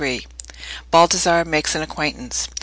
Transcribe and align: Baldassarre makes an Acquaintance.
Baldassarre 0.89 1.45
makes 1.45 1.75
an 1.75 1.83
Acquaintance. 1.83 2.47